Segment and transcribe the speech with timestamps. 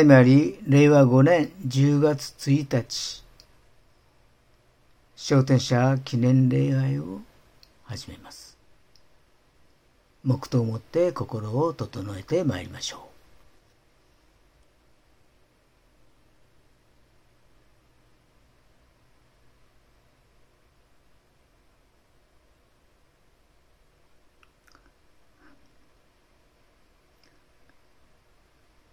[0.00, 3.22] ただいまより令和5年10月1日、
[5.14, 7.20] 商店者記念礼拝を
[7.84, 8.56] 始めます。
[10.24, 13.09] 黙祷をもって心を整えてまいりましょう。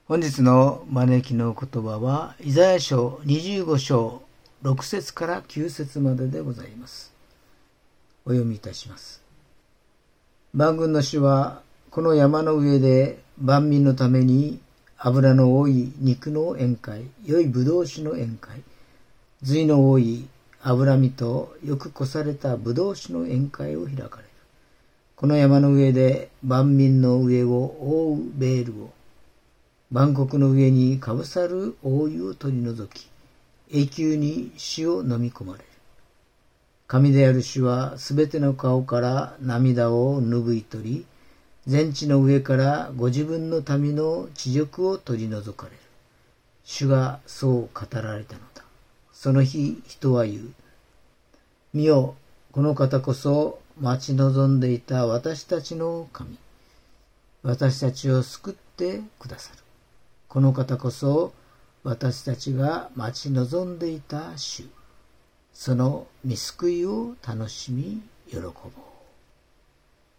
[0.07, 4.21] 本日の招きの言葉は、イザヤ書25章
[4.63, 7.11] 6節から9節まででございます。
[8.23, 9.21] お読みいたします。
[10.53, 14.61] 万軍の主は、この山の上で万民のために
[14.97, 18.61] 油の多い肉の宴会、良い葡萄酒の宴会、
[19.41, 20.25] 髄の多い
[20.61, 24.29] 脂身とよくこされた葡萄酒の宴会を開かれる。
[25.17, 28.96] この山の上で万民の上を覆うベールを
[29.89, 33.09] 万国の上にかぶさる覆いを取り除き、
[33.71, 35.65] 永久に死を飲み込まれる。
[36.87, 41.05] 神である主はすべての顔から涙を拭い取り、
[41.67, 45.77] 全地の上からご自分の民の地辱を取り除かれる。
[46.65, 48.63] 主がそう語られたのだ。
[49.13, 50.53] その日人は言う。
[51.73, 52.15] 見よ、
[52.51, 56.37] この方こそ待ち望んでいた私たちの神。
[57.43, 59.66] 私たちを救ってくださる。
[60.37, 61.33] この方こそ
[61.83, 64.69] 私たちが待ち望んでいた主。
[65.51, 68.53] その見救いを楽しみ喜ぼう。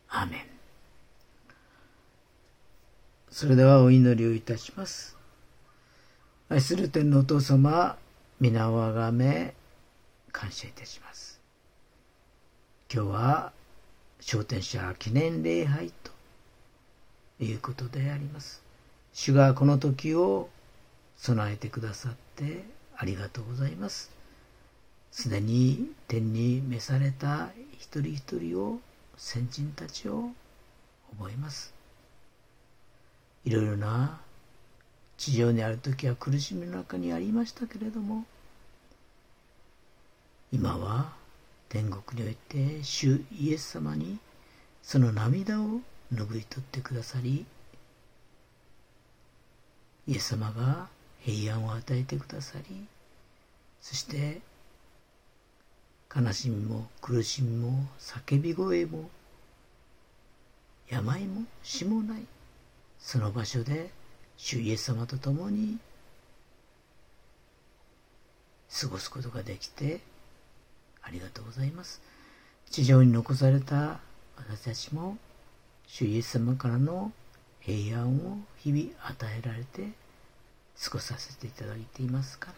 [0.09, 0.41] アメン。
[3.31, 5.17] それではお祈りをいたします。
[6.49, 7.97] 愛する天のお父様、
[8.41, 9.55] 皆をあがめ、
[10.33, 11.41] 感謝いたします。
[12.93, 13.53] 今日は、
[14.19, 15.93] 昇天者記念礼拝
[17.39, 18.67] ということであります。
[19.21, 20.49] 主がこの時を
[21.17, 22.63] 備えてくださって
[22.97, 24.13] ありがとうございます。
[25.11, 27.49] すでに天に召された
[27.81, 28.79] 一人一人を
[29.17, 30.31] 先人たちを
[31.19, 31.75] 覚えます。
[33.45, 34.21] いろいろな
[35.17, 38.25] 地上にある時は苦しみの中にありましたけれども
[40.53, 41.13] 今は
[41.69, 44.21] 天国において主イエス様に
[44.85, 45.81] その涙を
[46.15, 47.47] 拭い取ってくださり
[50.09, 50.89] イエス様が
[51.21, 52.87] 平安を与えてくださり
[53.83, 54.41] そして
[56.15, 59.11] 悲しみも苦しみも叫び声も
[60.89, 62.23] 病も死もない
[62.99, 63.91] その場所で
[64.39, 65.79] 主イエス様と共に
[68.81, 70.01] 過ごすことができて
[71.03, 72.03] ありがとうございます。
[72.71, 73.99] 地上に残された
[74.37, 75.17] 私たちも
[75.87, 77.13] 主イエス様からの
[77.61, 79.89] 平安を日々与えられて
[80.83, 82.55] 過ごさせていただいていますから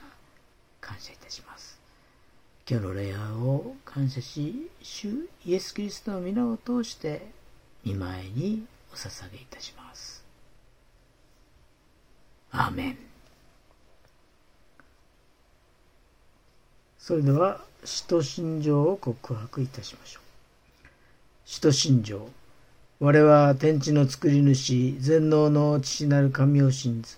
[0.80, 1.78] 感謝いたします。
[2.68, 7.26] 今日の礼拝を感謝し、主イエス・キリストの皆を通して
[7.84, 10.22] 見舞いにお捧げいたします。
[12.52, 12.98] アーメン。
[16.98, 20.22] それでは、使徒信条を告白いたしましょう。
[21.44, 22.28] 使徒信条。
[23.02, 27.16] 我は天地の作り主、全能の父なる神を信ず。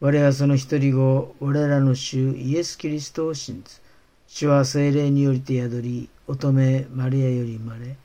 [0.00, 3.82] 我はその一人子、我らの主イエス・キリストを信ず。
[4.26, 7.96] 主は精霊によりて宿り、乙女マリアより生まれ、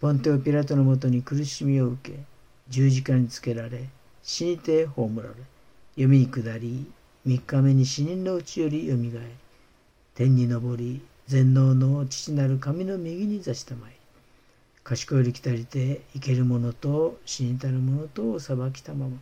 [0.00, 2.18] ポンテオ・ピラトのもとに苦しみを受け、
[2.70, 3.90] 十字架につけられ、
[4.22, 5.34] 死にて葬られ、
[5.96, 6.90] 読みに下り、
[7.26, 9.28] 三日目に死人のうちよりよみがえり、
[10.14, 13.99] 天に昇り、全能の父なる神の右に座したまい。
[14.84, 19.16] 賢いりきたりて生ける者と死にたる者とを裁きたまま。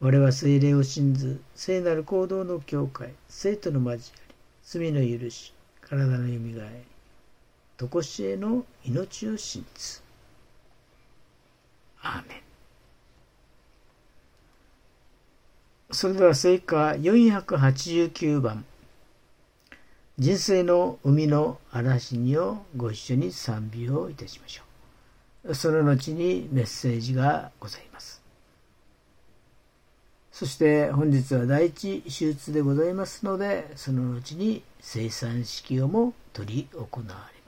[0.00, 4.02] 我は精霊を信ず聖なる行動の境界生徒の交わり
[4.64, 6.92] 罪の許し体のよみがえり
[7.88, 10.02] 常しえの命を信ず。
[12.00, 12.42] アーメン。
[15.90, 18.64] それでは聖歌489番。
[20.18, 24.71] 人生の海の嵐にをご一緒に賛美をいたしましょう。
[25.54, 28.22] その後にメッセージがございます。
[30.30, 37.41] そして本日は第一手術でございますので、その後に生産式をも執り行われます。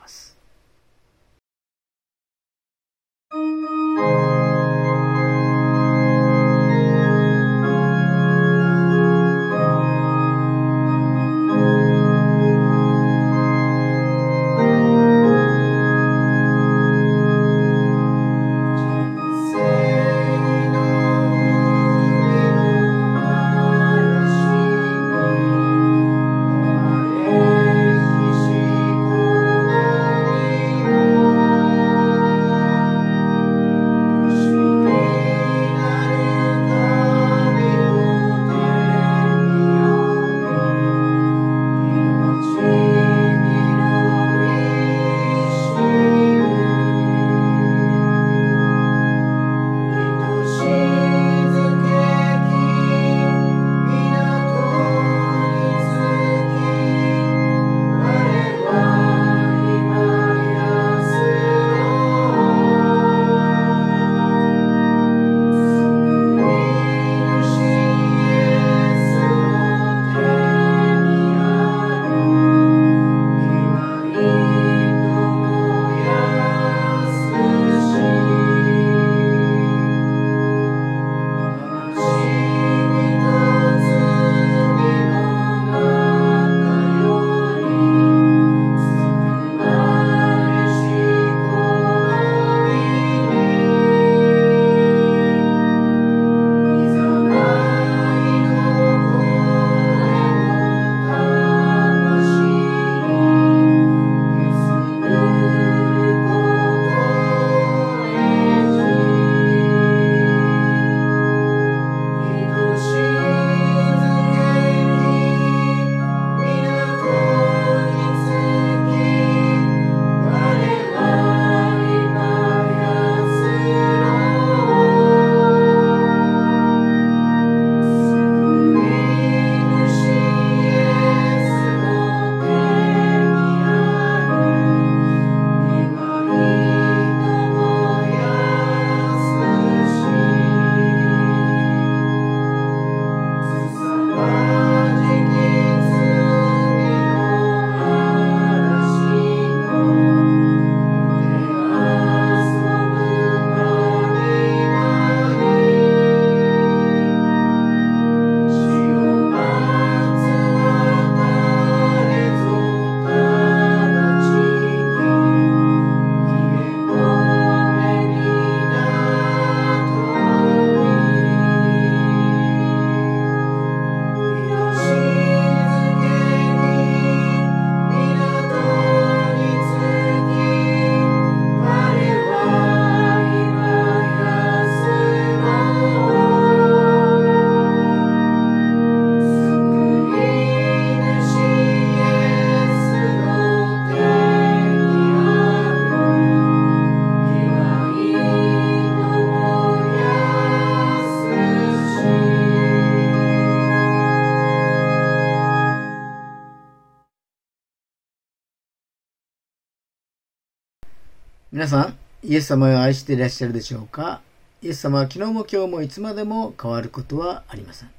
[211.64, 214.20] 皆さん、イエス様を愛していらっしゃるでしょうか？
[214.60, 217.90] イエス様は昨日も今日もいつまでも変わることはありません。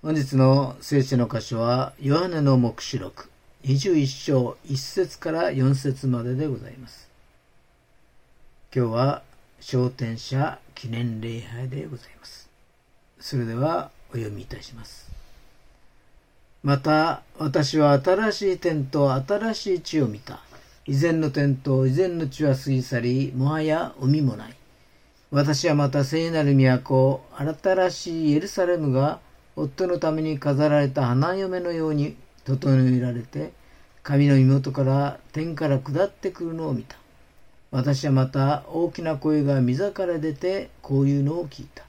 [0.00, 3.30] 本日の聖書の箇所は、ヨハネの目視録、
[3.64, 7.08] 21章1節から4節まででございます。
[8.72, 9.22] 今日は、
[9.58, 12.48] 昇天者記念礼拝でございます。
[13.18, 15.10] それでは、お読みいたします。
[16.62, 20.38] また、私は新しい天と新しい地を見た。
[20.90, 24.54] 以前の天と以前の地は過ぎ去り、もはや海もない。
[25.30, 29.20] 私はまた聖なる都、新しいエルサレムが、
[29.54, 33.52] 夫のために飾られた花嫁のように整えられて、
[34.02, 36.96] 神の妹から天から下ってくるのを見た。
[37.70, 41.84] 私はまた大きな声が溝から出て、こういうのを聞いた。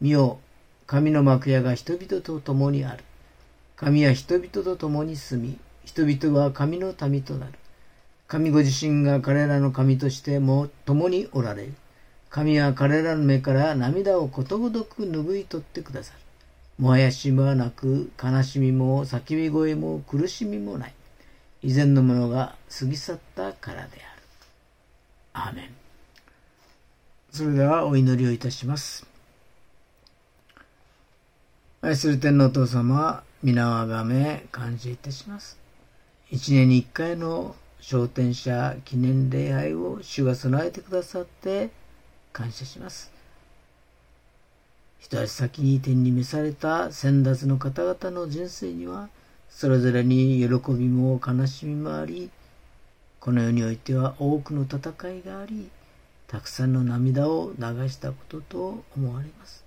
[0.00, 0.40] 見よ、
[0.88, 3.04] 神の幕屋が人々と共にある。
[3.76, 7.52] 神は人々と共に住み、人々は神の民となる。
[8.32, 11.74] 神ご自身が彼らの神としても共におられる。
[12.30, 16.18] 神は彼らの目から涙をことごとく拭い取ってくださる。
[16.82, 20.94] もはやしはなく、悲しみも叫び声も苦しみもない。
[21.62, 24.22] 以前のものが過ぎ去ったからである。
[25.34, 25.68] アーメン。
[27.32, 29.06] それではお祈りをいたします。
[31.82, 35.58] 愛する天皇お父様、皆をあがめ感謝いたします。
[36.30, 41.70] 一年に一回の昇天者記念礼拝を主が備えてくださって
[42.32, 43.10] 感謝します。
[45.00, 49.08] 一足先に天に召された先達の方々の人生には、
[49.50, 52.30] それぞれに喜びも悲しみもあり、
[53.18, 54.78] この世においては多くの戦
[55.10, 55.68] いがあり、
[56.28, 59.61] たくさんの涙を流したことと思われます。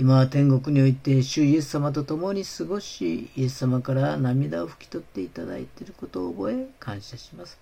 [0.00, 7.58] 今は天国において主イエス様と共に過ごし、イエス様から涙を拭き取っていただいていることを覚え感謝します。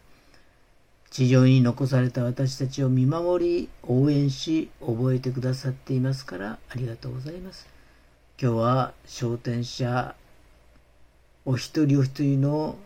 [1.09, 7.67] 地上に残された私たちを見守り、応援し、覚えてくださっていますからありがとうございます。
[8.39, 10.15] 今日は昇天者、
[11.47, 12.77] お一人お一人の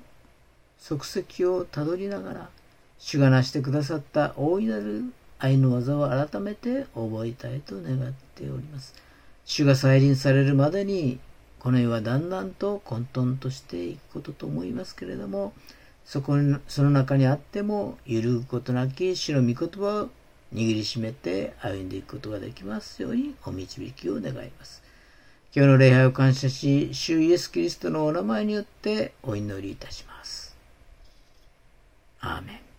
[0.78, 2.50] 足跡をたどりながら、
[3.00, 5.06] 主が成してくださった大いなる
[5.40, 9.09] 愛の技を改めて覚えたいと願っております。
[9.50, 11.18] 主が再臨されるまでに、
[11.58, 15.52] この世はだんだんと混沌としていくことと思いますけれども、
[16.04, 20.08] そこに、その中にあっても、揺るぐことなき主の御言葉を
[20.54, 24.84] 握りしめて歩んでいくことができますようにお導きを願います。
[25.52, 30.56] 今日の礼拝を感謝し、主イエス・キリストのお名前によってお祈りいたします。
[32.20, 32.69] アーメン。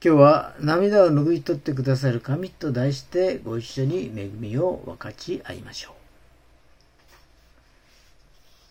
[0.00, 5.94] 今日は涙を拭い取ってくださる神と題してご一緒に恵みを分かち合いましょう。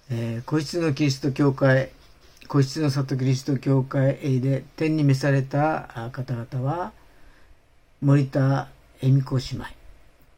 [0.09, 1.89] えー、個室のキリスト教会、
[2.47, 6.93] 個室の里キリスト教会で天に召された方々は、
[8.01, 8.69] 森田
[9.01, 9.65] 恵美子姉妹。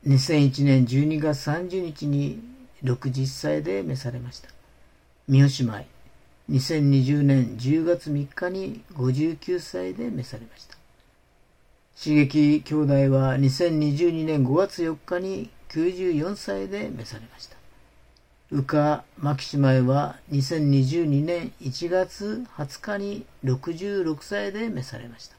[0.08, 2.42] 2001年12月30日に
[2.84, 4.50] 60歳で召されました。
[5.28, 5.86] 三好姉妹。
[6.50, 10.79] 2020年10月3日に59歳で召されました。
[12.02, 17.58] 刺激兄弟は2022年5月4日に94歳で召されました。
[18.52, 25.36] 宇賀牧姉妹は2022年1月20日に66歳で召されました。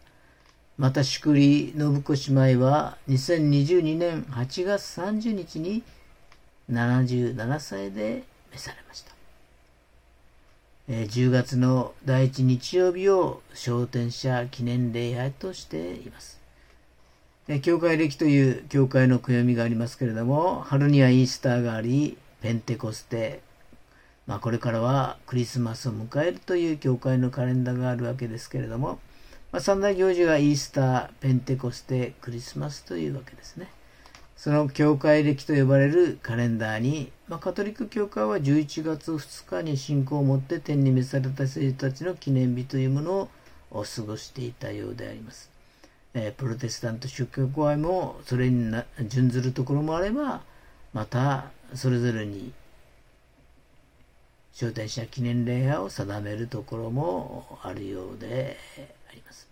[0.77, 5.83] また、祝利信子姉妹は2022年8月30日に
[6.71, 9.15] 77歳で召されました。
[10.91, 16.40] 10月の第一日曜日を昇天者記念礼拝としています。
[17.59, 23.41] 教会歴という教会の暦がありますけれども、春にはイースターがあり、ペンテコステ、
[24.29, 29.01] まあ、これからはクリスマスを迎えるという教会のカレンダーがあるわけですけれども、
[29.51, 33.69] まあ、三大行事がイースター、ペンテコステ、クリスマスというわけですね。
[34.37, 43.29] その教会歴と呼ばれるカレンダーに、まあ、カトリック教会は11月2日に信仰を持って天に召された生徒たちの記念日というものを
[43.71, 45.50] お過ごしていたようであります。
[46.15, 50.43] えプロテスタント宗教公愛もそれに準ずるところもあれば、
[50.93, 52.53] またそれぞれに
[54.53, 58.59] 招待者記念礼拝を定めるところもあるようで
[59.09, 59.49] あります。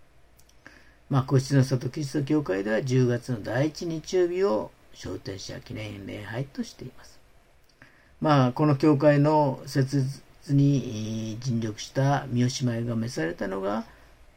[1.09, 7.19] まあ、個室の里キリスト教会では10月の第一日曜日を招待者記念礼拝としています。
[8.21, 13.85] まあ、この教会の設立に尽力した三好姉妹が召されたのが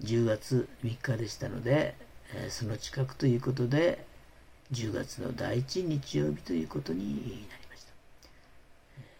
[0.03, 1.95] 10月3日でしたので、
[2.35, 4.05] えその近くということで、
[4.71, 7.91] 10月の第一日曜日ということになりました。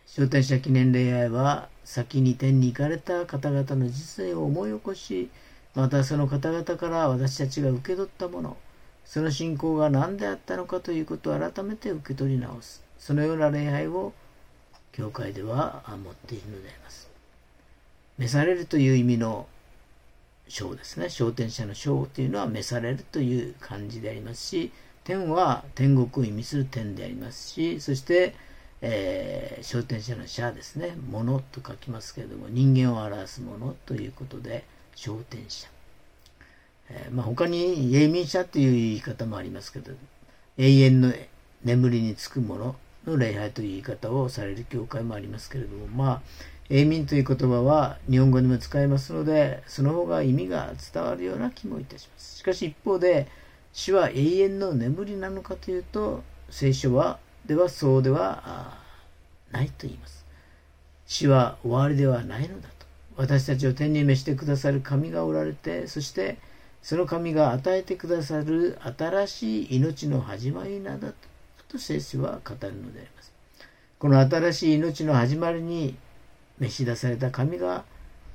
[0.08, 5.30] 招待者記念礼拝は、先に天に行かれた方々の実際を思い起こし、
[5.76, 8.58] またその方々から私たちが受け取ったもの、
[9.06, 12.84] その信仰が何であったのかということを改めて受け取り直す。
[12.97, 14.13] そのような礼拝を
[14.91, 17.10] 教会では持っているのであります。
[18.17, 19.47] 召されるという意味の
[20.52, 21.10] 章ですね。
[21.10, 24.72] 昇天者の章というのは召されるという漢字でありますし、
[25.04, 28.36] 天は天国を意味する天でありますし、そして、
[28.82, 30.96] えー、昇天者の者ですね。
[31.10, 35.70] ものと書きますけれども、人間を表すものということで、昇天者。
[36.90, 39.94] えー、まあ、他に永民者という言い方もありますけど、
[40.58, 41.14] 永遠の
[41.64, 46.22] 眠りにつくものの礼拝という言い方をされる教会もありますけれども、まあ、
[46.72, 52.38] 永民という言葉は日本語にも使えますので、その方が意味が伝わるような気もいたします。
[52.38, 53.28] しかし一方で、
[53.74, 58.78] 死は永遠の眠りなのかというと、聖書は、ではそうでは
[59.52, 60.26] ないと言います。
[61.06, 62.86] 死は終わりではないのだと。
[63.18, 66.38] 私たちを天に召してくださる神がおられて、そして
[66.82, 71.12] その神が与えてくださる新しい命の始まりなんだ、
[71.68, 73.34] と聖書は語るのであります。
[74.00, 75.96] この新しい命の始まりに
[76.62, 77.86] 召し出された神が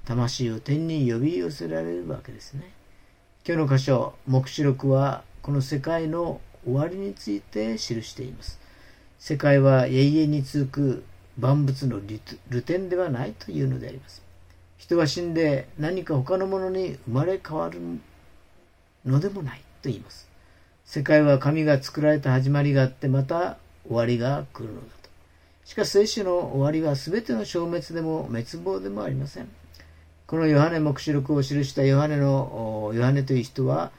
[0.04, 2.72] 魂を天に呼び寄せられるわけですね。
[3.46, 8.58] 今日の箇所、黙示録はこの世界の終わりについて記しています。
[9.20, 11.04] 世界は永遠に続く
[11.38, 14.22] 万物の流天ではないというのであります。
[14.76, 17.78] 人は死んで何か他のものに生まれ変わる
[19.04, 20.28] のでもないと言います。
[20.84, 24.95] 世界は神が作られた始まりがあってまた終わりが来るのだ。
[25.66, 29.48] しかし聖書の終わりは全ての消滅でも滅亡でもありません。
[30.28, 33.90] このヨハネ黙示録を記したヨハネのヨハネという人は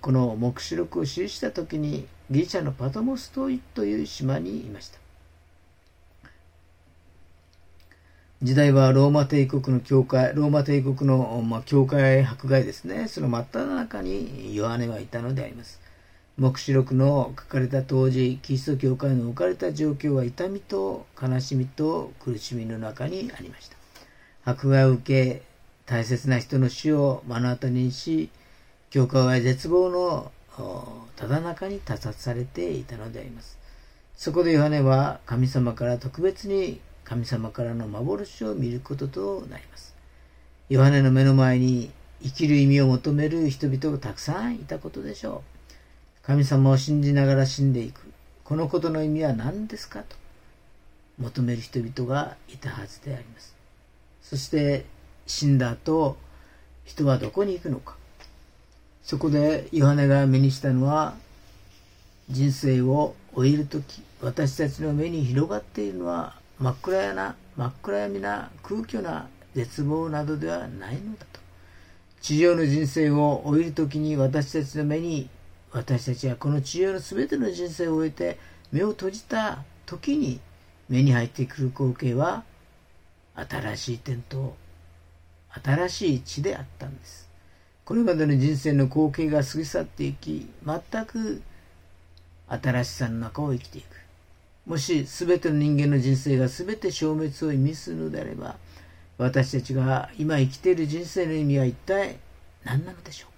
[0.00, 4.98] この黙示録を記した時にギリシャのパトモストイという島にいました。
[8.40, 13.08] 時代はローマ帝国の教会、ローマ帝国の、まあ、教会迫害ですね。
[13.08, 15.80] その真っ只中にヨハネはいたのであります。
[16.38, 23.76] 黙示録の書かれた当時、キリスト教会の置かれた状況は痛みと悲しみと苦しみの中にありました。
[24.44, 25.42] 迫害を受け、
[25.84, 28.30] 大切な人の死を目の当たりにし、
[28.90, 30.30] 教会は絶望の
[31.16, 33.58] ただ中に他殺されていたのであります。
[34.16, 39.96] そこでヨハネは神様から特別に神様からの幻を見ることとなります。
[40.68, 41.90] ヨハネの目の前に
[42.22, 45.57] 生きる意味を求める人々がたくさんいたことでしょう。
[46.28, 48.02] 神様を信じながら死んでいく。
[48.44, 50.14] このことの意味は何ですかと
[51.18, 53.56] 求める人々がいたはずであります。
[54.20, 54.84] そして
[55.26, 56.18] 死んだ後、
[56.84, 57.96] 人はどこに行くのか。
[59.02, 61.14] そこでヨハネが目にしたのは、
[62.28, 71.40] 人生を終えるとき、私たちの目に広がっているのは真っ暗やな、真っ暗闇な空虚な絶望などではないのだと。
[72.20, 75.30] 地上の人生を終えるときに私たちの目に
[75.72, 78.38] 私たちはこの地上の全ての人生を終えて
[78.72, 80.40] 目を閉じた時に
[80.88, 82.44] 目に入ってくる光景は
[83.34, 84.56] 新しい点と
[85.62, 87.28] 新しい地であったんです。
[87.84, 91.42] これまでの人生の光景が過ぎ去っていき、全く
[92.48, 93.86] 新しさの中を生きていく。
[94.66, 98.56] もし全ての人間の人生が全て消滅を意味するのであれば、
[99.16, 102.18] 私たちが今生きている人生の意味は一体
[102.64, 103.37] 何なのでしょう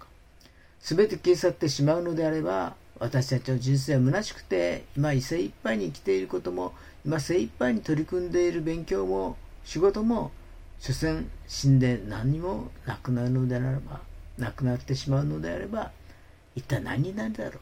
[0.81, 6.73] 全て消え去ってしまうのであれば、私たちの人生は虚しくて、今精一杯に生きていることも、
[7.05, 10.31] 今精一杯に取り組んでいる勉強も、仕事も、
[10.79, 14.01] 所詮死んで何にもなくなるのであれば、
[14.37, 15.91] なくなってしまうのであれば、
[16.55, 17.59] 一体何になるだろ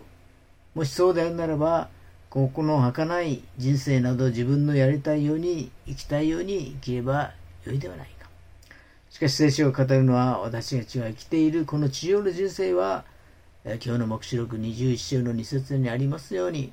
[0.75, 0.79] う。
[0.79, 1.89] もしそうであるならば、
[2.29, 7.33] ここの儚い人生など自分のやりたいように、生きたいように生きれば
[7.65, 8.18] よいではない。
[9.09, 13.05] しかし聖書を語るのは私たちが生きているこの地上の人生は
[13.65, 16.71] 今日の黙示録21章の2節にありますように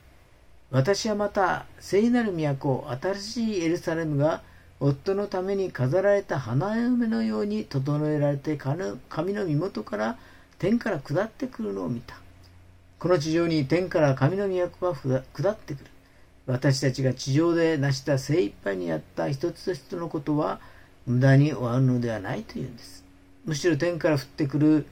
[0.71, 4.43] 私はまた聖なる都新しいエルサレムが
[4.81, 10.19] 夫のために飾られた花嫁のように整えられて神の身元から
[10.59, 12.17] 天から下ってくるのを見た。
[12.99, 15.91] この地上に天から神の都が下ってくる。
[16.47, 20.61] 私たちが地上で成した精一杯にやった一つ一つのことは
[21.07, 23.05] 無駄に終わるのではないというんです。
[23.45, 24.87] むしろ天から降ってくる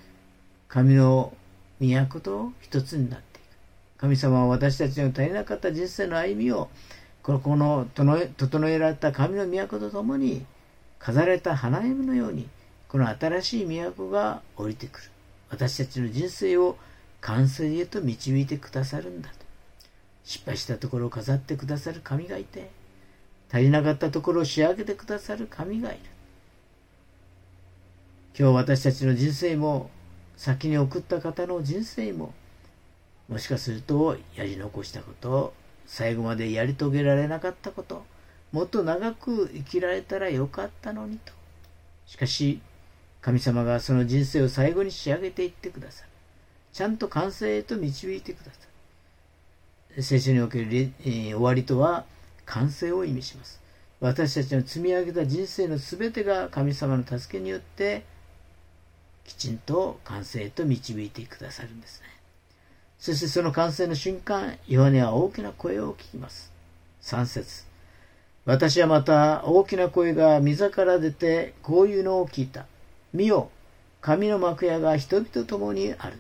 [0.68, 1.32] 神の
[1.80, 3.46] 都と一つになっていく。
[3.98, 6.68] 神様は私たちの足りなかった人生の歩みを、
[7.22, 7.86] このこの
[8.36, 10.44] 整えられた神の都とともに、
[10.98, 12.48] 飾られた花嫁のように、
[12.88, 15.10] この新しい都が降りてくる。
[15.50, 16.76] 私たちの人生を
[17.20, 19.36] 完成へと導いてくださるんだと。
[20.24, 22.70] 失敗したところを飾ってくださる神がいて、
[23.52, 26.00] 足りなかったところを仕上げてくださる神がいる。
[28.36, 29.90] 今日私たちの人生も
[30.36, 32.34] 先に送った方の人生も
[33.28, 35.54] もしかするとやり残したこと
[35.86, 38.04] 最後までやり遂げられなかったこと
[38.50, 41.32] もっと長く生きられたらよかったのにと。
[42.06, 42.60] しかし
[43.20, 46.08] 神様がその人生を最後に仕上げていってくださる。
[46.72, 48.58] ちゃんと完成へと導いてくださ
[49.96, 50.02] る。
[50.02, 52.04] 聖書における、え、終わりとは
[52.46, 53.60] 完成を意味します
[54.00, 58.04] 私たちの積み上げた人生のすべてが神様の助けによって
[59.24, 62.06] きちんと完成へと導いてくださるんですね。
[62.98, 66.52] そしてその完成の瞬間、ヨハネは大きな声を聞きます。
[67.02, 67.64] 3節
[68.44, 72.66] 私はまた大きな声が溝から出てこういうのを聞いた。
[73.12, 73.50] 見よ、
[74.00, 76.18] 神の幕屋が人々と共にある。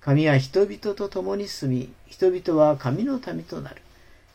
[0.00, 3.82] 神は人々と共に住み、人々は神の民となる。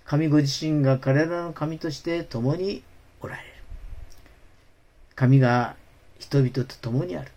[0.05, 2.83] 神ご自身が彼らの神として共に
[3.21, 3.47] おられる。
[5.15, 5.75] 神が
[6.19, 7.31] 人々と共にある。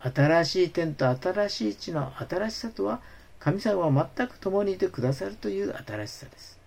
[0.00, 3.00] 新しい天と新しい地の新しさとは、
[3.38, 6.58] 神様は全く共にいてくださるという新しさです。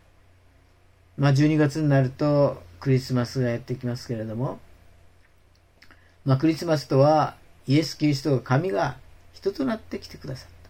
[1.18, 4.60] まあ、12月になるとクリスマスがやってきますけれども、
[6.26, 7.36] まあ、クリスマスとは、
[7.68, 8.98] イエス・キリストが神が
[9.34, 10.70] 人となってきてくださった。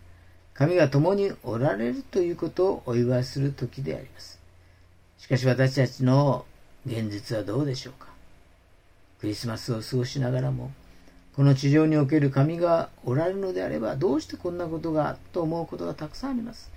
[0.54, 4.35] 神が共におられるということをお祝いする時であります。
[5.18, 6.46] しかし私たちの
[6.86, 8.10] 現実はどうでしょうか？
[9.20, 10.72] クリスマスを過ごしながらも、
[11.36, 16.70] この地上における神がおられるのであれば、どうしてこんなことがと思うことがたくさんあります。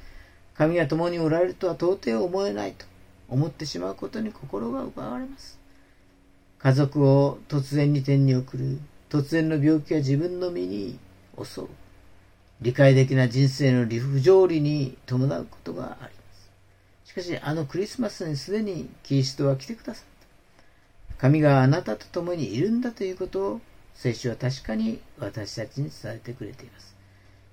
[0.54, 2.86] 神が共におられるとは到底思えないと
[3.28, 5.58] 思ってしまうことに心が奪われます。
[6.58, 8.78] 家族を突然に天に送る、
[9.10, 10.98] 突然の病気が自分の身に
[11.40, 11.68] 襲う、
[12.60, 16.17] 理解できな人生の理不条理に伴うことがあり。
[17.22, 20.04] しかし、あのクリスマスにすでにキリストは来てくださっ
[21.08, 21.16] た。
[21.18, 23.60] 神があなたと共にいるんだということを
[23.94, 26.94] 聖書は確かに私たちに伝えてくれています。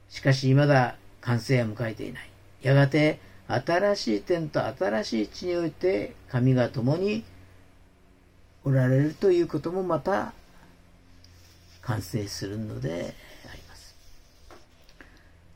[0.09, 2.29] しかし未だ完成は迎えていない。
[2.61, 7.23] やがて新しい点と新しい地において神が共に
[8.63, 10.33] おられるということもまた
[11.81, 13.13] 完成するので
[13.51, 13.95] あります。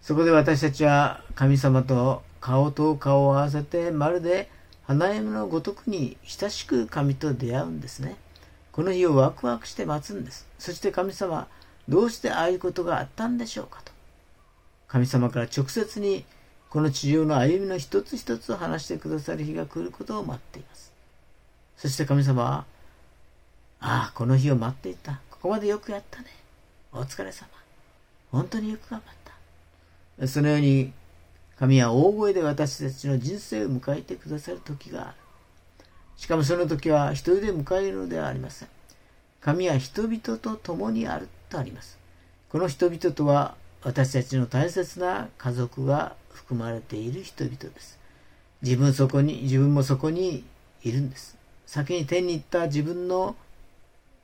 [0.02, 4.49] そこで私たちは神様と顔と顔を合わせてまるで
[4.84, 8.15] 花嫁のごとくに親しく神と出会うんですね。
[8.71, 10.47] この日をワクワクして待つんです。
[10.58, 11.47] そして神様、
[11.88, 13.91] どうしてああいうことがあったんでしょうかと。
[14.88, 16.25] 神様から直接に
[16.69, 20.93] この地上の歩みの一つ一つを話してくださる日が来ることを待っています。
[21.78, 22.65] そして神様は、
[23.80, 25.21] ああ、この日を待っていた。
[25.32, 26.28] ここまでよくやったね。
[26.91, 27.47] お疲れ様。
[28.32, 29.15] 本当によく頑張っ
[30.19, 30.28] た。
[30.28, 30.93] そのように、
[31.60, 35.17] 神は大声で私たちの人生を迎えてくださる時がある。
[36.15, 38.69] しかもその時は一人で迎えるのではありません。
[39.41, 42.00] 神は人々と共にあるとあります。
[42.48, 48.00] この人々とは私たちの大切な家族が含まれている人々です。
[48.62, 50.45] 自分そこに、自分もそこに
[50.84, 51.38] いるんです。
[51.65, 53.36] 先に天に行った自分の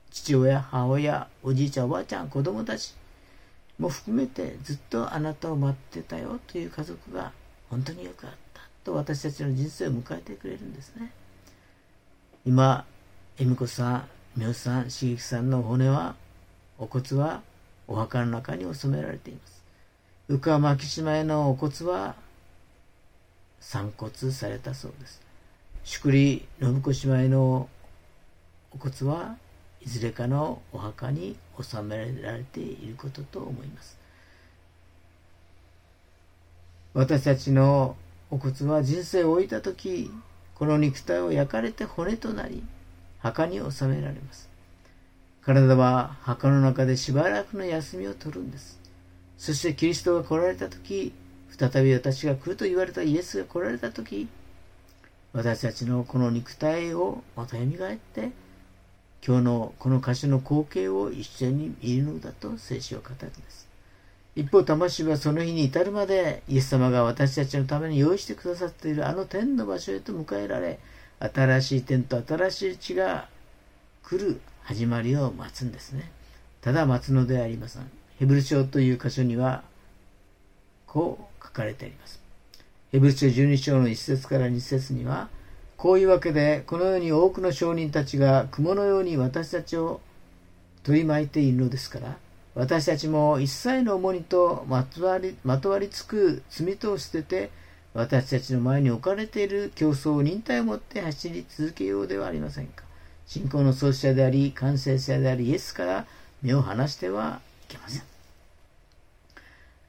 [0.09, 2.95] 父親、母親、おじいちゃん、おばあちゃん、子供たち
[3.77, 7.31] も含めてずっとあなたを待ってたよという家族が
[7.69, 11.11] 本当によくあったと私たちの人生を迎えてくれるんですね。
[12.45, 12.85] 今、
[13.37, 14.07] 恵美子さん、
[14.37, 16.15] 三好さん、茂樹さんの骨は、
[16.77, 17.41] お骨は
[17.87, 19.63] お墓の中に収められています。
[20.29, 22.15] 浮川牧島へのお骨は
[23.59, 25.21] 散骨されたそうです。
[25.83, 27.69] 宿利信子島への
[28.71, 29.37] お骨は
[29.85, 33.97] いずれかのお墓に収められていることと思います。
[36.93, 37.95] 私たちの
[38.31, 40.11] お骨は人生を終えた時
[40.55, 42.63] この肉体を焼かれて骨となり、
[43.19, 44.49] 墓に収められます。
[45.41, 48.79] 体は墓の中でしばらくの休みを取るんです。
[49.37, 51.13] そしてキリストが来られた時、
[51.49, 54.29] 再び私が来ると言われたイエスが来られた時、
[55.33, 58.31] 私たちのこの肉体をまた蘇って、
[59.27, 63.67] 今日のこの歌詞の光景を一緒に見るのだと聖書を語るんです。
[64.35, 70.77] 一方、魂はその日に至るまで、イエス様が私たちのために用意してくださっているあの天の場所へと迎えられ、
[71.19, 73.27] 新しい天と新しい地が
[74.03, 76.11] 来る始まりを待つんですね。
[76.61, 77.89] ただ待つのではありません。
[78.19, 79.63] ヘブル書という箇所には、
[80.85, 82.19] こう書かれてあります。
[82.91, 85.29] ヘブル書12章の1節から2節には、
[85.77, 90.01] こういうわけで、このように多くの証人たちが雲のように私たちを
[90.83, 92.17] 取り巻いているのですから、
[92.53, 97.49] 私たちも一切の重荷とまとわりまとわりつく罪とを捨てて、
[97.93, 102.83] 私たちの前に置かれている競争を忍耐を持って走り続けようではありませんか。
[103.27, 106.05] 信仰の創始者であり、完成者であり、イエスから
[106.41, 108.14] 目を離してはいけません。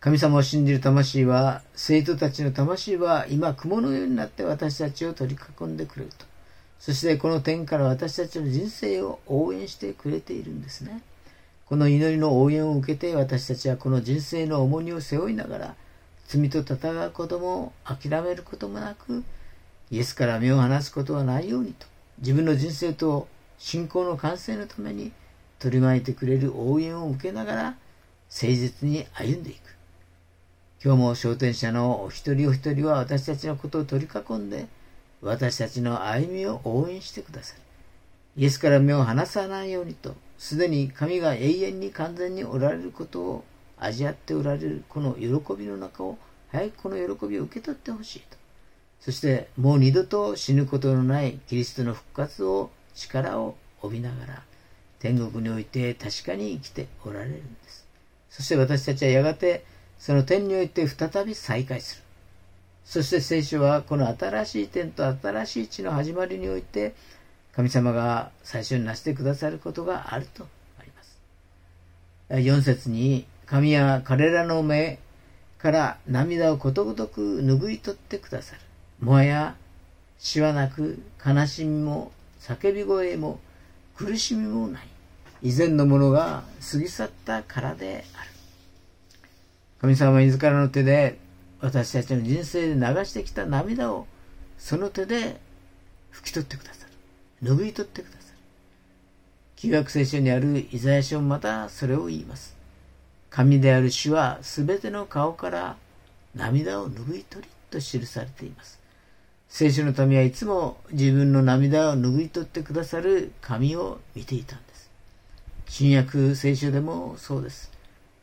[0.06, 6.24] 神様を信じる魂は、生徒たちの魂は今雲のようになって私たちを取り囲んでくれると。
[6.78, 11.02] そしてこの点から私たちの人生を応援してくれているんですね。
[11.68, 15.74] この祈りの応援を受けて私たちはこの人生の重荷を背負いながら
[16.28, 19.24] 罪と戦うことも諦めることもなく
[19.90, 21.84] イエスから目を離すことはないようにと
[22.18, 23.26] 自分の人生と
[23.58, 25.10] 信仰の完成のために
[25.58, 27.62] 取り巻いてくれる応援を受けながら
[28.30, 29.75] 誠実に歩んでいく。
[30.84, 34.66] 今日も商店者のお一人お一人は私たちのことを取り囲んで
[35.22, 37.62] 私たちの歩みを応援してくださる。
[38.36, 43.44] イエスから目を離さないようにと、すでに神が永遠に完全におられることを
[43.78, 46.18] 味わっておられるこの喜びの中を
[46.52, 48.36] 早くこの喜びを受け取ってほしいと。
[49.00, 54.42] そしてもう二度と死ぬことのないキリストの復活を力を帯びながら
[54.98, 57.86] 天国において確かに生きておられるんです。
[58.28, 59.64] そして私たちはやがて
[59.98, 62.02] その天において再び再会する。
[62.84, 66.94] そして聖書はこの新しい天と新しい地の始まりにおいて
[67.52, 70.46] 神様が最初になしてくださることがあると
[70.78, 71.18] あります。
[72.30, 74.98] 4節に神は彼らの目
[75.58, 78.60] から涙をことごとく拭い取ってくださる。
[79.00, 79.56] もはや
[80.18, 83.40] 死はなく悲しみも叫び声も
[83.96, 84.88] 苦しみもない。
[85.42, 88.30] 以前のものが過ぎ去ったからである。
[89.86, 91.16] 神様自らの手で
[91.60, 94.08] 私たちの人生で流してきた涙を
[94.58, 95.40] その手で
[96.12, 96.86] 拭き取ってくださ
[97.40, 97.54] る。
[97.54, 98.38] 拭い取ってくださる。
[99.54, 102.56] 旧約聖書にあるイザヤ書もまたそれを言います。
[103.30, 105.76] 神である主はすべての顔から
[106.34, 108.80] 涙を拭い取りと記されています。
[109.48, 114.90] 聖書の民はいつも自分の涙を拭い取ってくださる神を見ていたんです。
[115.68, 117.75] 新約聖書でもそうです。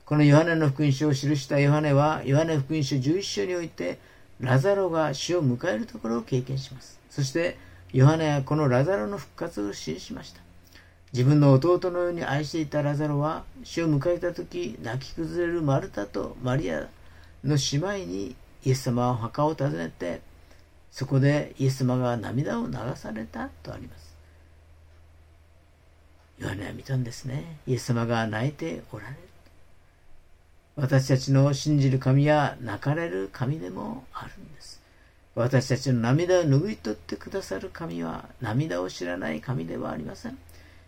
[0.05, 3.99] このヨハネの福音書を記したヨハネは、ヨハネ福音書11章において、
[4.41, 6.99] ラザロが死を迎えるところを経験します。
[7.09, 7.57] そして、
[7.93, 10.41] ヨハネはこのラザロの復活を信じました。
[11.13, 16.89] 自分の弟のように愛していたラザロは、死を迎えた時、泣き崩れるマルタとマリア
[17.45, 18.35] の姉妹に
[18.65, 20.21] イエス様は墓を訪ねて、
[20.91, 24.13] そこでイエス様が涙を流されたとあります。
[26.39, 27.57] ヨハネは見たんですね。
[27.67, 29.32] イエス様が泣いておられる。
[30.75, 34.81] 私たちの信じる神は泣かれる神でもあるんです。
[35.35, 40.37] 私たちの涙を拭い取ってくださる神は涙を知らない神ではありません。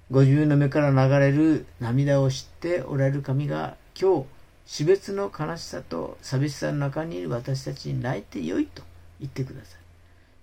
[0.09, 4.25] ご自分の目から流れる涙を知っておられる神が今日
[4.65, 8.81] 死別の悲しさと寂しさの中にいる私たちに泣いてよいと
[9.19, 9.79] 言ってください。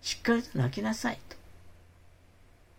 [0.03, 1.37] しっかりと泣きなさいと。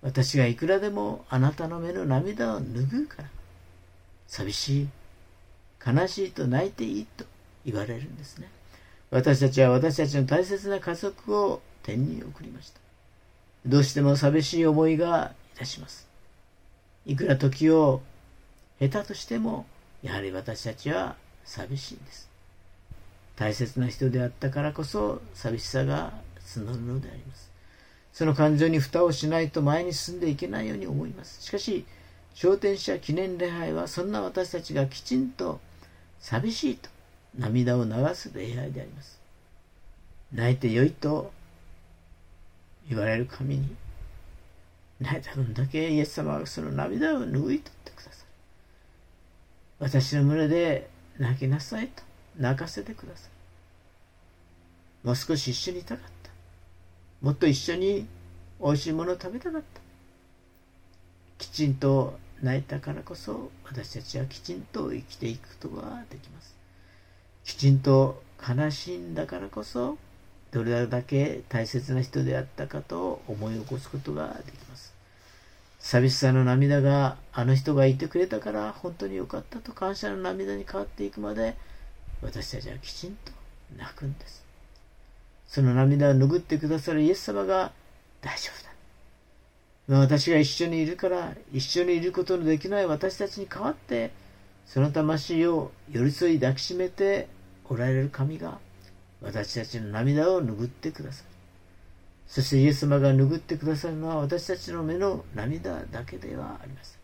[0.02, 3.30] 私がいくらでもあなたの目の涙を拭うから。
[4.28, 4.88] 寂しい
[5.86, 7.26] 悲しいと泣いていいと
[7.66, 8.50] 言われるんですね。
[9.12, 12.80] 私たちは私たちの大切な家族を天に送りました。
[13.66, 16.08] どうしても寂しい思いがいたします。
[17.06, 18.02] いくら時を
[18.80, 19.66] 下手としても、
[20.02, 21.16] やはり私たちは
[21.46, 22.30] 寂しいんです。
[23.36, 26.14] 大切な人であったからこそ寂しさが
[26.46, 27.52] 募るのであります。
[28.14, 31.42] その感情に蓋をしないと前に進んでいけないように思います。
[31.42, 31.86] しかし、
[32.36, 35.60] 昇天者記念礼拝はそんな私たちがきちんと
[36.24, 36.90] 寂しいと
[37.38, 39.20] 涙を流す礼拝であります。
[40.34, 41.34] 泣いてよいと
[42.90, 43.76] 言われる神に、
[45.02, 48.16] 泣いた分だけイエス様はその涙を拭い取ってくださる。
[49.80, 52.04] 私の胸で泣きなさいと
[52.38, 53.28] 泣かせてくださ
[55.04, 55.06] い。
[55.06, 56.32] もう少し一緒にいたかった。
[57.22, 58.08] もっと一緒に
[58.62, 59.82] 美味しいものを食べたかった。
[61.38, 66.56] きちんと泣いたからこそ私たちはきちんと生きていくことができます。
[67.44, 69.98] きちんと悲しんだからこそ
[70.52, 74.94] どれだけ大切な人であったかと思い起こすことができます。
[75.80, 81.58] 寂しさの涙があの人がいてくれたから本当に良かったと感謝の涙に変わっていくまで
[82.22, 83.32] 私たちはきちんと
[83.78, 84.44] 泣くんです。
[85.48, 87.72] その涙を拭ってくださるイエス様が
[88.22, 88.73] 大丈夫だ。
[89.88, 94.12] 私が一緒にいるから、一緒にいることのできない私たちに代わって、
[94.66, 97.28] その魂を寄り添い抱きしめて
[97.66, 98.60] おられる神が、
[99.22, 101.30] 私たちの涙を拭ってくださる。
[102.28, 107.00] そしてイエス様が拭ってくださるのは私たちの目の涙だけではありません。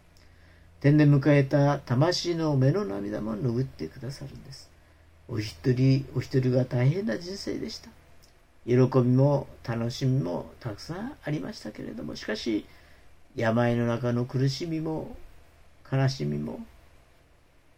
[0.79, 4.69] 天で迎えた魂の目の涙も拭ってくださるんです。
[5.27, 7.89] お一人お一人が大変な人生でした。
[8.69, 12.65] 喜びも楽しみもたくさんありましたけれども、しかし、
[13.35, 15.15] 病の中の苦しみも
[15.91, 16.59] 悲しみも、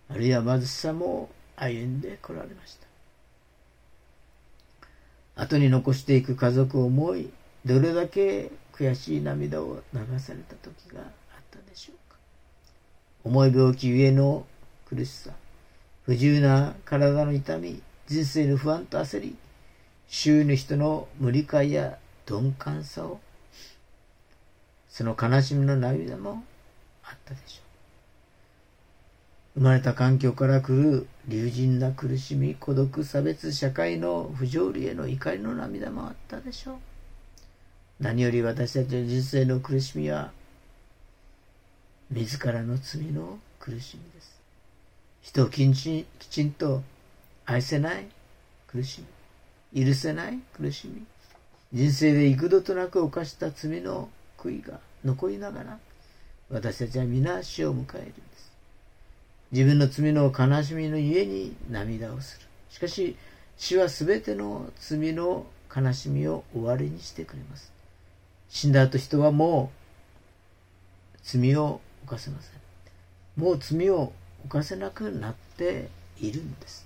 [0.10, 2.78] あるいは貧しさも歩んでこられまし
[5.36, 5.42] た。
[5.42, 7.30] 後に残していく家族を思い
[7.64, 11.06] どれだけ悔しい涙を流された時があっ
[11.50, 12.18] たでしょうか。
[13.24, 14.46] 重い病気ゆえの
[14.86, 15.32] 苦しさ
[16.04, 19.38] 不自由な体の痛み人生の不安と焦り
[20.14, 21.97] 周囲の人の無理解や
[22.30, 23.22] 鈍感さを
[24.89, 26.43] その悲しみの涙も
[27.01, 27.72] あったでしょう
[29.53, 36.76] 生まれた環境から来る流人な苦しみ、孤独、差別、社会の不条理への怒りの涙もあったでしょう。
[37.99, 40.32] 何より私たちの人生の苦しみは、
[42.12, 44.41] 自らの罪の苦しみです。
[45.22, 46.82] 人をきちきちんと
[47.45, 48.07] 愛せない
[48.68, 49.07] 苦しみ、
[49.76, 50.39] 許せない？
[50.53, 51.03] 苦しみ、
[51.74, 55.80] 人生で幾度となく犯した罪の悔いが残りながら、
[56.49, 58.51] 私たちは皆死を迎えるんです。
[59.51, 62.47] 自分の罪の悲しみのゆえに涙をする。
[62.69, 63.15] しかし、
[63.57, 67.72] 死はすべての罪の悲しみを終わりにしてくれます。
[68.49, 69.72] 死んだ後人はも
[71.15, 73.41] う罪を犯せません。
[73.41, 74.11] もう罪を
[74.45, 75.88] 犯せなくなって
[76.19, 76.86] いるんです。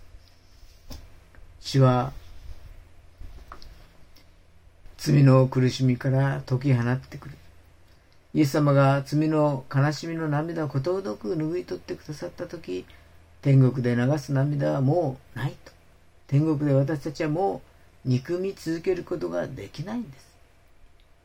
[1.62, 2.14] 死は
[5.06, 7.36] 罪の苦しみから解き放ってくる。
[8.34, 12.86] イエス様が罪の悲しみの涙をことごとく拭い取ってくださった時
[13.44, 15.72] 天国で流す涙はもうないと。
[16.26, 17.62] 天国で私たちはも
[18.04, 20.26] う憎み続けることができないんです。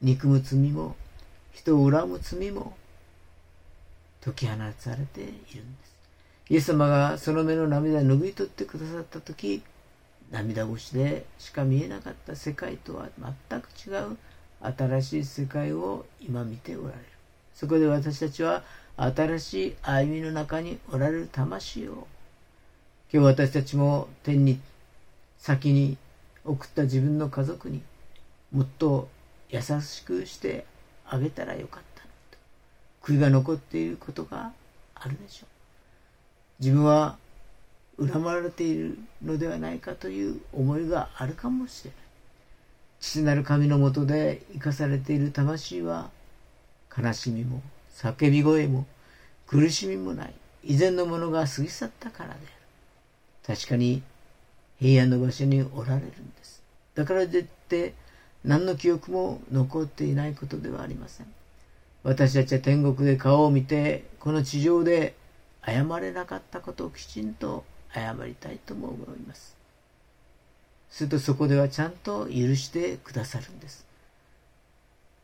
[0.03, 0.95] 憎む罪も
[1.55, 2.75] 人を恨む罪も
[4.23, 5.43] 解き放されているんで
[5.87, 5.95] す。
[6.51, 9.63] イエス様がその目の涙を拭い取ってくださった時
[10.31, 13.09] 涙越しでしか見えなかった世界とは
[13.49, 14.17] 全く違う
[14.61, 17.01] 新しい世界を今見ておられる。
[17.55, 18.63] そこで私たちは
[18.97, 22.07] 新しい歩みの中におられる魂を、
[23.13, 24.61] 今日私たちも天に
[25.39, 25.97] 先に
[26.45, 27.83] 送った自分の家族に
[28.53, 29.09] もっと
[29.49, 30.65] 優しくして
[31.07, 32.09] あげたらよかったと。
[33.03, 34.53] 悔いが残っていることが
[34.95, 35.49] あるでしょう。
[36.63, 37.17] 自分は
[38.01, 41.99] 恨まれているのではないかという思いがあるかもしれない。
[43.01, 46.11] 父なる神のもとで生かされている魂は
[46.97, 47.63] 悲しみも
[47.95, 48.87] 叫び声も
[49.47, 50.35] 苦しみもない。
[50.65, 52.37] 以前のものが過ぎ去ったからであ
[53.53, 54.03] る確かに
[54.79, 56.63] 平安の場所におられるんです。
[56.95, 57.95] だからといって
[58.45, 61.27] 何の記憶も残っていないことではありません。
[62.03, 65.15] 私たちは天国で顔を見てこの地上で
[65.65, 69.61] 謝れなかったことをきちんと謝りたいとも思います
[70.91, 73.87] するとそこではちゃんと許してくださるんです。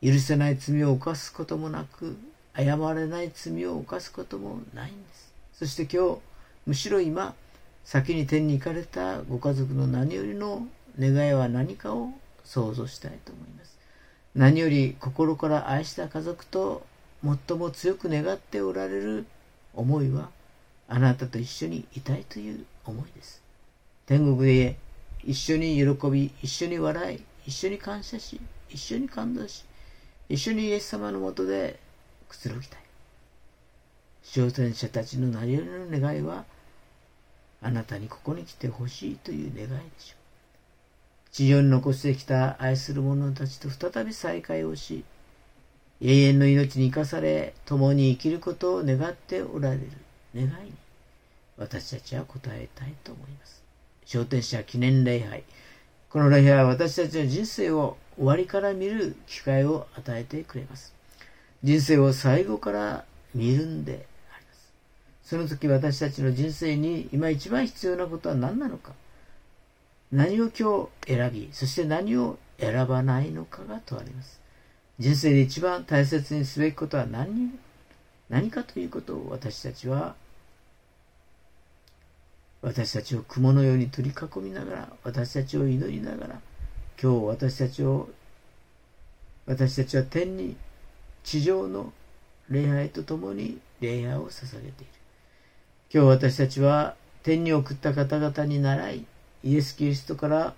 [0.02, 2.16] 許せない罪を犯すこともなく、
[2.56, 5.32] 謝れない罪を犯すこともないんです。
[5.52, 6.20] そして今日、
[6.66, 7.34] むしろ今、
[7.84, 10.66] 先に天に行かれたご家族の何よりの
[10.98, 12.10] 願いは何かを
[12.44, 13.76] 想像したいと思います。
[14.34, 16.86] 何より心から愛した家族と
[17.24, 19.26] 最も強く願っておられる
[19.74, 20.30] 思いは、
[20.88, 23.42] あなたと一緒にいたいという思いです。
[24.06, 24.76] 天国で
[25.24, 29.64] 一緒に喜び、一緒に笑い、一緒に感謝し、一緒に感動し、
[30.28, 31.80] 一緒にイエス様のもとで
[32.28, 32.80] くつろぎたい。
[34.24, 36.44] 挑戦者たちの何よりの願いは、
[37.62, 40.26] あなたにここに来てほしいという願いでしょう。
[41.32, 45.04] 地上に残してきた愛する者たちと再び再会をし、
[46.00, 49.90] 永遠の命に生かされ、共に生きることを願っておられる
[50.36, 50.72] 願いに、
[51.56, 53.62] 私たちは応えたいと思います。
[54.04, 55.42] 昇天者記念礼拝。
[56.10, 60.94] この礼拝は私たちの人生を終わりから見る機会を与えてくれます。
[61.64, 64.72] 人生を最後から見るんであります。
[65.24, 68.92] その時私たちの人生に今一番必要なことは何なのか。
[70.12, 74.40] 何を今日選び、そして何を選ばないのかが問われます。
[74.98, 77.50] 人生で一番大切にすべきことは何？
[78.30, 80.14] 何かということを私たちは
[82.62, 86.40] 私たちを雲のように取り囲みながら、私たちを祈りながら、
[87.00, 88.08] 今日私たちを、
[89.46, 90.56] 私たちは天に
[91.22, 91.92] 地上の
[92.48, 94.92] 礼拝とともに礼拝を捧げている。
[95.92, 99.06] 今日私たちは天に送った方々に倣い、
[99.44, 100.54] イエス・キリストから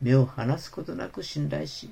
[0.00, 1.90] 目を離すことなく信頼し、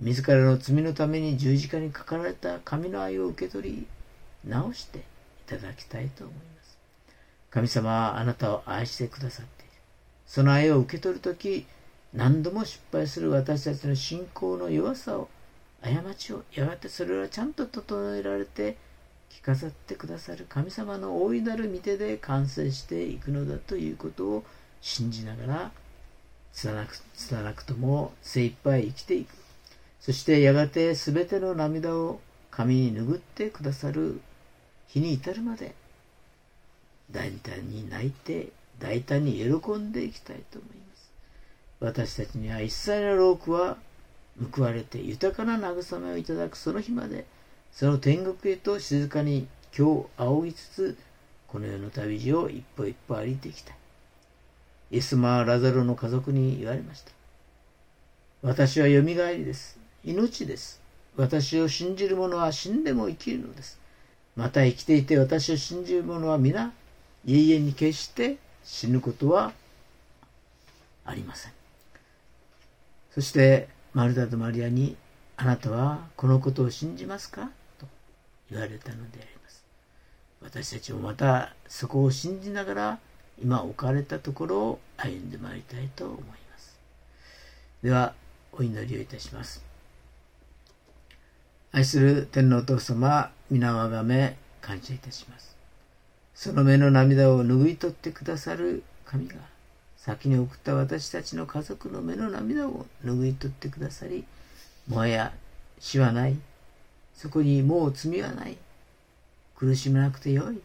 [0.00, 3.86] 自らの罪のために十字架にかかられた神の愛を受け取り、
[4.46, 5.02] 直してい
[5.46, 6.55] ただきたいと思います。
[7.56, 9.72] 神様はあなたを愛してくださっている。
[10.26, 11.64] その愛を受け取るとき、
[12.12, 15.30] 何度も失敗する私たちの信仰の弱さを、
[15.80, 18.76] 過ちを、やがてそれはちゃんと整えられて、
[19.30, 24.44] 着飾ってくださる神様の大いなる御手で完成していくのだということを
[24.82, 25.70] 信じながら
[26.52, 29.34] 拙く拙くとも精一杯生きていく
[30.00, 34.20] そしてやがて全ての涙を神に拭ってくださる
[34.88, 35.74] 日に至るまで
[37.10, 38.48] 大胆に泣いて
[38.78, 41.10] 大胆に喜んでいきたいと思います。
[41.80, 43.76] 私たちには一切の労苦は
[44.52, 47.26] 報われて豊かな慰めをいただくその日まで
[47.72, 49.46] その天国へと静かに
[49.76, 50.98] 今日仰ぎつつ
[51.46, 53.76] この世の旅路を一歩一歩歩いていきたい。
[54.90, 57.12] イエスマはラザロの家族に言われました。
[58.42, 59.78] 私はよみがえりです。
[60.04, 60.80] 命です。
[61.16, 63.80] 私を信じる者は死んでも生きるのです。
[64.36, 66.72] また生きていて私を信じる者は皆
[67.26, 69.52] 永遠に決して死ぬことは
[71.04, 71.52] ありません。
[73.12, 74.96] そしてマルタとマリアに
[75.36, 77.50] あなたはこのことを信じますか？
[77.78, 77.86] と
[78.50, 79.64] 言われたのであります。
[80.42, 82.98] 私たちもまたそこを信じながら
[83.42, 86.78] 今置かれたところを歩んでまいりたいと思います。
[87.82, 88.14] では
[88.52, 89.64] お祈りをいたします。
[91.72, 95.45] 愛する天皇お父様皆をあがめ感謝いたします。
[96.36, 99.36] その目の涙を拭い取ってくださる神が
[99.96, 104.22] 先に送った私たちの家族の目の涙を拭い取ってくださり、
[104.86, 105.32] もはや
[105.80, 106.36] 死はない。
[107.14, 108.58] そこにもう罪はない。
[109.56, 110.60] 苦しめなくてよい。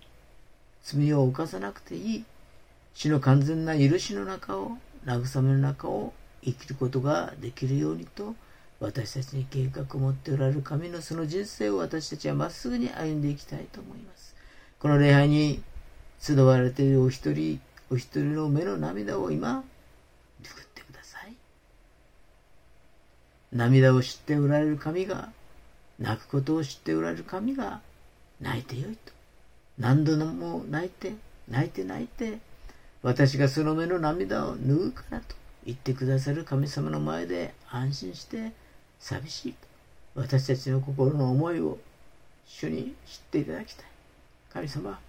[0.83, 2.25] 罪を犯さなくていい。
[2.93, 4.73] 死の完全な許しの中を、
[5.05, 6.13] 慰めの中を
[6.43, 8.35] 生きることができるようにと、
[8.81, 14.30] 私たちに計画を持っておられる神のその人生を私たちはまっすぐに歩んでいきたいと思います。
[14.81, 15.61] この礼拝に
[16.19, 17.61] 集われているお一人
[17.91, 19.63] お一人の目の涙を今、
[20.41, 21.35] 拭ってください。
[23.53, 25.29] 涙を知っておられる神が、
[25.99, 27.79] 泣くことを知っておられる神が、
[28.39, 29.13] 泣いてよいと。
[29.77, 31.13] 何度も泣いて、
[31.47, 32.39] 泣いて泣いて、
[33.03, 38.51] 私がその目の涙を拭うからと言ってくださる神様の前で安心して
[38.99, 39.57] 寂しいと。
[40.15, 41.77] 私たちの心の思いを
[42.47, 43.85] 主に知っていただきたい。
[44.53, 44.99] 神様、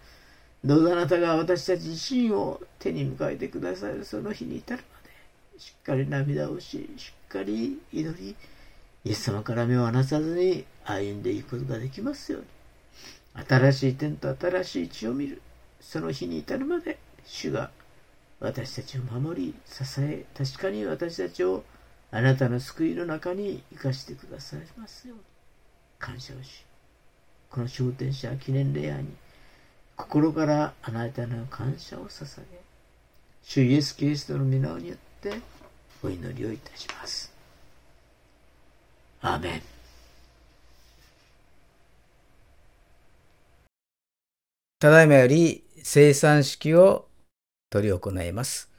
[0.64, 8.36] どうぞあなたが私たち自身を手に迎えてくださるその日に至るまで、しっかり涙をし、しっかり祈り、
[9.04, 12.46] イエス様から目を離さずに歩んでいくことができますように。
[13.48, 15.42] 新しい天と新しい地を見る、
[15.80, 17.70] その日に至るまで、主が
[18.38, 21.64] 私たちを守り、支え、確かに私たちを
[22.12, 25.24] あなたの救いの中に生かしてくださいますように。
[25.98, 26.64] 感謝をし、
[27.50, 29.10] この昇天者記念礼拝に
[30.02, 32.60] 心からあなたの感謝を捧げ、
[33.44, 35.40] 主イエス・キリストの皆によって
[36.02, 37.32] お祈りをいたします。
[39.20, 39.62] アーメン。
[44.80, 47.06] ただいまより生産式を
[47.72, 48.70] 執り行います。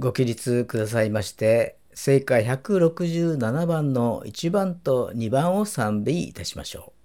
[0.00, 6.95] ご起立くださいまして、聖歌167番の1番と2番を賛美いたしましょう。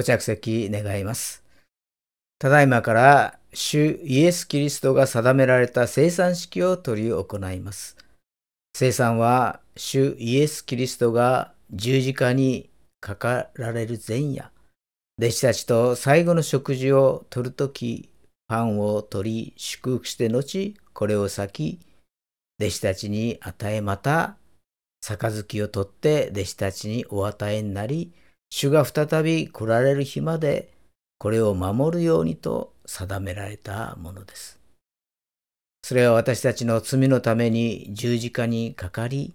[0.00, 1.44] ご着席願います。
[2.38, 7.98] ただいまから主イエス・キリストが定められた生産式を執り行います。
[8.74, 14.50] 生産は主イエス・キリストが十字架にかかられる前夜、
[15.18, 18.08] 弟子たちと最後の食事をとるとき、
[18.48, 21.78] パンを取り祝福して後、これを裂き、
[22.58, 24.36] 弟子たちに与えまた
[25.02, 28.14] 杯を取って弟子たちにお与えになり、
[28.50, 30.72] 主が再び来られる日まで
[31.18, 34.58] これを守るようにと定められたものです。
[35.82, 39.34] それは私たちの罪のために十字架にかかり、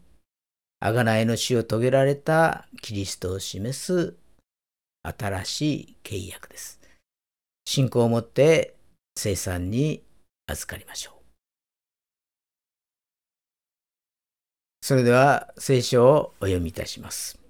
[0.83, 4.15] 贖いの死を遂げられたキリストを示す
[5.03, 6.79] 新しい契約です。
[7.65, 8.75] 信仰をもって
[9.17, 10.03] 生産に
[10.47, 11.15] 預かりましょう。
[14.81, 17.44] それでは聖書をお読みいたします。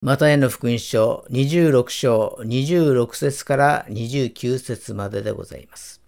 [0.00, 6.00] マタイの福音書26章26節から29節まででございます。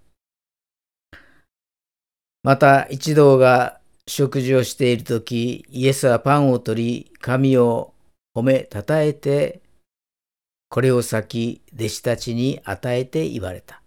[2.44, 7.92] また一同が食事をしているとき、イエスはパンを取り、神を
[8.32, 9.60] 褒めたたえて、
[10.68, 13.82] これを先、弟子たちに与えて言われた。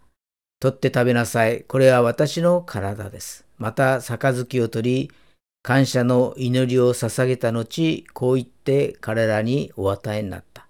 [0.60, 1.64] 取って食べなさい。
[1.64, 3.46] これは私の体です。
[3.58, 5.12] また、杯を取り、
[5.64, 10.68] 感謝の祈りを捧げた後、こう言って彼らにお与えになった。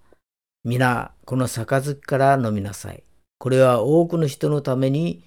[0.62, 3.02] 皆、この杯から飲みなさい。
[3.38, 5.24] これは多くの人のために、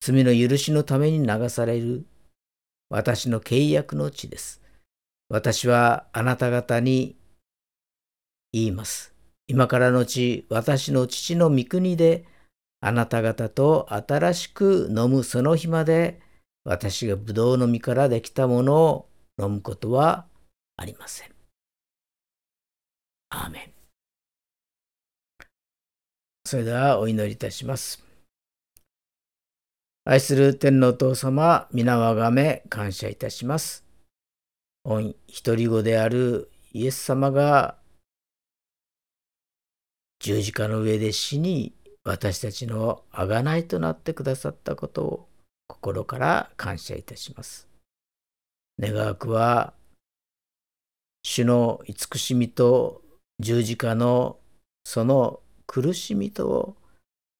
[0.00, 2.06] 罪の許しのために流される
[2.88, 4.62] 私の契約の地です。
[5.28, 7.14] 私はあなた方に
[8.52, 9.14] 言います。
[9.46, 12.24] 今からのち、私の父の御国で、
[12.80, 16.18] あなた方と新しく飲むその日まで、
[16.64, 19.08] 私がブドウの実からできたものを
[19.40, 20.26] 飲むことは
[20.76, 21.28] ありません。
[23.30, 23.72] アーメン。
[26.44, 28.04] それではお祈りいたします。
[30.04, 33.84] 愛する天皇父様、皆をあがめ感謝いたします。
[34.84, 37.76] 御一人子であるイエス様が
[40.18, 45.28] 十字架の上で死に私たちの贖いとなってくださったことを
[45.66, 47.68] 心から感謝いたします。
[48.78, 49.74] 願わくは、
[51.22, 53.02] 主の慈しみと
[53.38, 54.38] 十字架の
[54.84, 56.76] その苦しみとを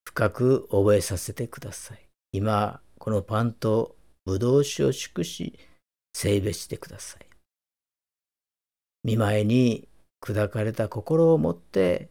[0.05, 2.09] 深く覚えさせてください。
[2.33, 5.59] 今、このパンとブドウ酒を祝し、
[6.15, 7.27] 聖別してください。
[9.03, 9.89] 見舞いに
[10.23, 12.09] 砕かれた心を持って、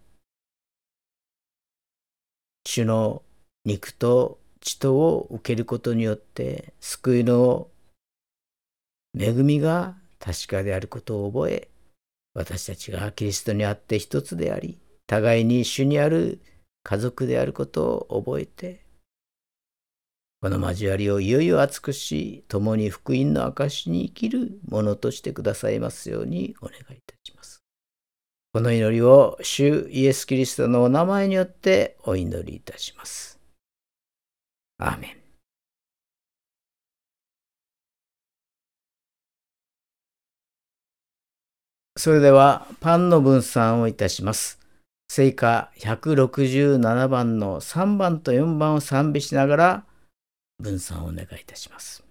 [2.66, 3.24] 主の
[3.64, 7.68] 肉と血とを受けることによって救いの
[9.20, 11.68] 恵みが確かであることを覚え
[12.34, 16.39] 私たちがキリストにあって一つであり互いに主にある
[16.84, 18.86] 家族であることを覚えて
[20.41, 27.62] この交わりをいよいよ厚くし共に福音の証に生きるものとしてくださいますようにお願いいたします。
[28.53, 33.40] この祈りを主イエス・キリストのお名前によってお祈りいたします。
[34.82, 35.21] アーメン。
[41.97, 44.59] それではパンの分散をいたします。
[45.07, 49.86] 聖歌167番の3番と4番を賛美しながら
[50.57, 52.11] 分散をお願いいたします。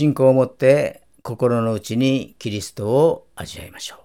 [0.00, 3.98] 信仰を持って心の内にキリストを味わいましょう。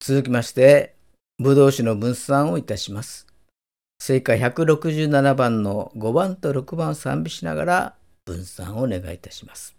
[0.00, 0.96] 続きまして、
[1.38, 3.31] 武道士の分散をいたします。
[4.04, 7.94] 正解167番の5番と6番を賛美しながら
[8.24, 9.76] 分散をお願いいたします。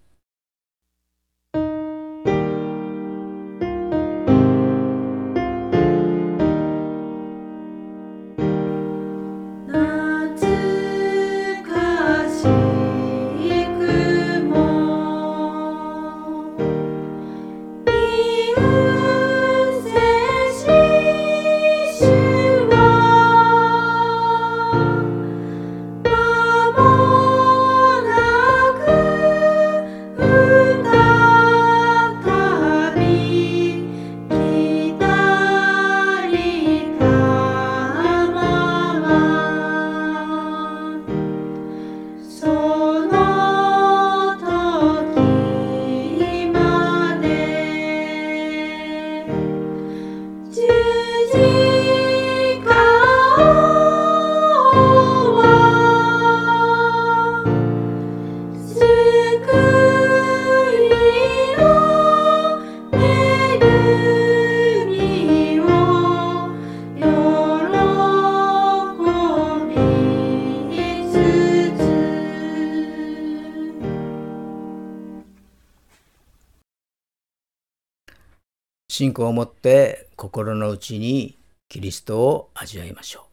[78.94, 83.24] 信仰を持って心の内にキリストを味わいましょう。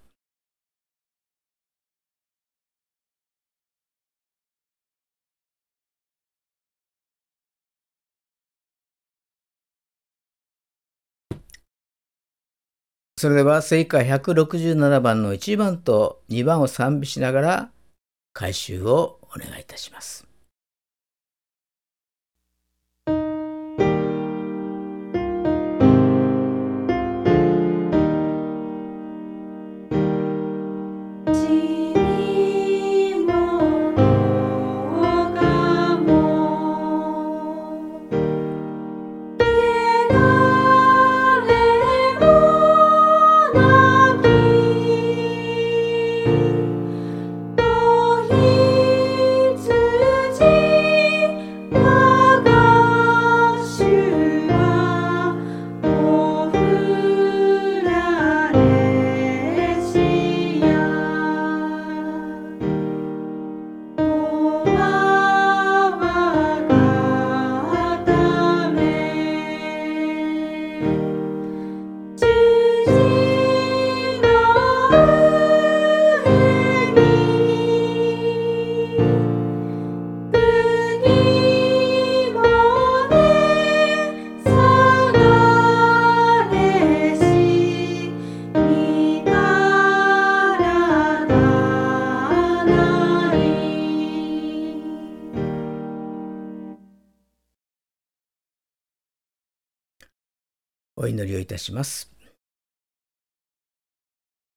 [13.18, 17.70] それでは聖歌167番の1番と2番を賛美しながら
[18.32, 20.29] 改修をお願いいたします。
[101.50, 102.10] たします。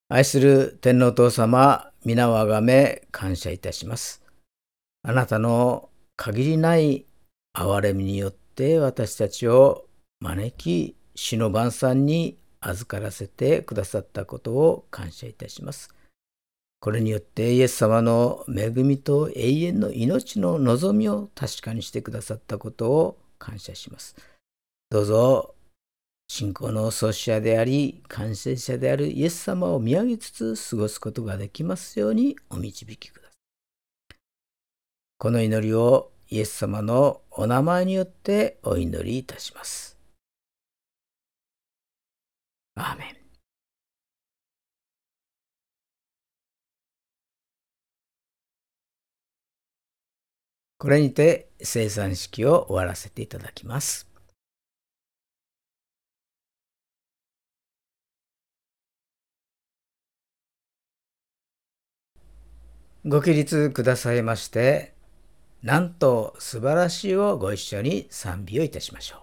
[0.10, 4.22] 愛する天皇父様、皆をあがめ感謝いたします。
[5.02, 7.06] あなたの限りない
[7.58, 9.86] 憐れみによって私たちを
[10.20, 15.90] 招き、死の晩餐に預からせてくださったことを感謝いたします。
[16.80, 24.16] これによってイエス様の恵みと永遠の命の望みを確かにしてくださったことを感謝します。
[24.90, 25.53] どうぞ
[26.36, 34.18] 信仰の創始者であり、完成者であるイエス様を見上げつつ過ごすことができますようにお導きください。
[35.20, 39.96] この祈りをイエス様のお名前によってお祈りいたします。
[42.74, 43.16] アーメン。
[50.80, 54.13] これにて生産式を終わらせていただきます。
[63.06, 64.94] ご起立くださいまして、
[65.62, 69.23] なんと素晴らしいをご一緒に賛美をいたしましょう。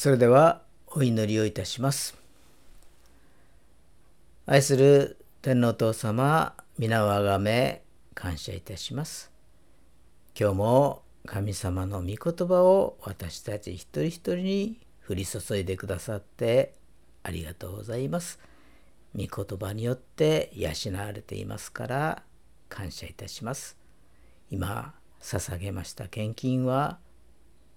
[0.00, 2.16] それではお祈りをいたします。
[4.46, 7.82] 愛する天皇父様、皆をあがめ
[8.14, 9.30] 感謝いたします。
[10.34, 12.16] 今日も神様の御言
[12.48, 16.72] 葉を私たち一人一人に降り注いでくださって
[17.22, 18.38] ありがとうございます。
[19.14, 22.22] 御言葉によって養われていますから
[22.70, 23.76] 感謝いたします。
[24.50, 26.98] 今捧げました献金は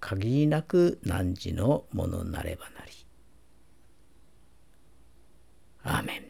[0.00, 2.92] 限りなく汝のものなればなり。
[5.82, 6.24] アーメン。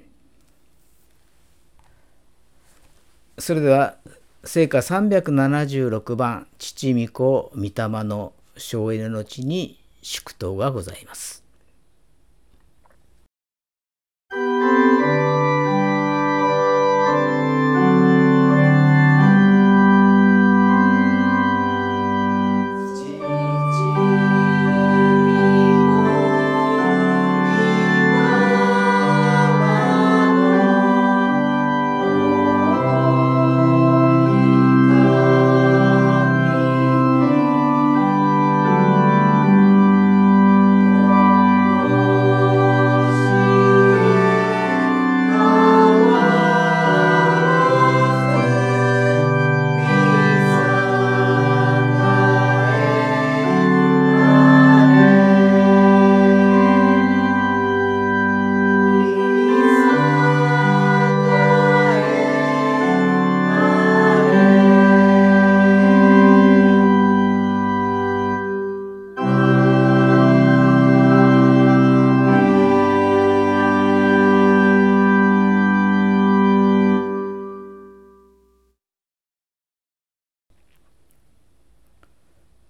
[3.41, 3.97] それでは
[4.45, 7.73] 聖歌376番父御子御霊
[8.05, 11.40] の省エネの地に祝祷がございます。